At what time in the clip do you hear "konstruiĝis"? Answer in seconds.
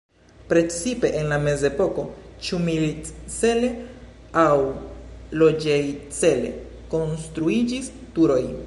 6.97-7.95